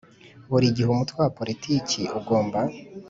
[0.51, 2.59] Buri gihe umutwe wa politiki ugomba